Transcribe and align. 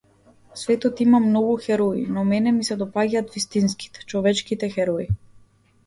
Светот 0.61 1.01
има 1.05 1.19
многу 1.25 1.57
херои, 1.67 2.07
но 2.17 2.25
мене 2.31 2.55
ми 2.57 2.67
се 2.71 2.79
допаѓаат 2.83 3.33
вистинските, 3.39 4.05
човечките 4.15 4.77
херои. 4.79 5.11